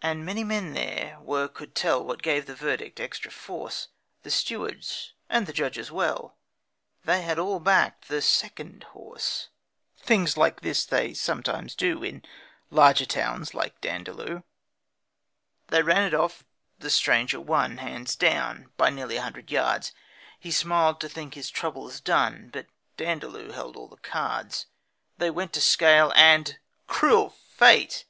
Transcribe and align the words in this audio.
And 0.00 0.24
many 0.24 0.42
men 0.42 0.72
there 0.72 1.18
were 1.20 1.48
could 1.48 1.74
tell 1.74 2.02
What 2.02 2.22
gave 2.22 2.46
the 2.46 2.54
verdict 2.54 2.98
extra 2.98 3.30
force: 3.30 3.88
The 4.22 4.30
stewards, 4.30 5.12
and 5.28 5.46
the 5.46 5.52
judge 5.52 5.76
as 5.76 5.92
well 5.92 6.38
They 7.04 7.20
all 7.36 7.58
had 7.58 7.64
backed 7.64 8.08
the 8.08 8.22
second 8.22 8.84
horse. 8.94 9.50
For 9.98 10.06
things 10.06 10.38
like 10.38 10.62
this 10.62 10.86
they 10.86 11.12
sometimes 11.12 11.74
do 11.74 12.02
In 12.02 12.22
larger 12.70 13.04
towns 13.04 13.50
than 13.50 13.70
Dandaloo. 13.82 14.44
They 15.68 15.82
ran 15.82 16.04
it 16.04 16.14
off; 16.14 16.44
the 16.78 16.88
stranger 16.88 17.38
won, 17.38 17.76
Hands 17.76 18.16
down, 18.16 18.72
by 18.78 18.88
near 18.88 19.12
a 19.12 19.16
hundred 19.16 19.50
yards 19.50 19.92
He 20.40 20.50
smiled 20.50 21.02
to 21.02 21.08
think 21.10 21.34
his 21.34 21.50
troubles 21.50 22.00
done; 22.00 22.48
But 22.50 22.68
Dandaloo 22.96 23.52
held 23.52 23.76
all 23.76 23.88
the 23.88 23.98
cards. 23.98 24.64
They 25.18 25.28
went 25.28 25.52
to 25.52 25.60
scale 25.60 26.14
and 26.16 26.58
cruel 26.86 27.28
fate! 27.28 28.06